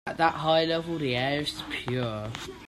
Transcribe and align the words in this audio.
At 0.07 0.17
that 0.17 0.33
high 0.33 0.65
level 0.65 0.97
the 0.97 1.15
air 1.15 1.41
is 1.41 1.61
pure. 1.69 2.31